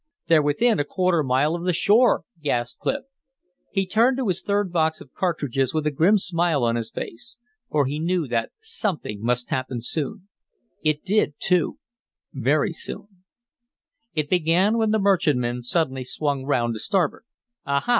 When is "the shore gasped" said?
1.63-2.79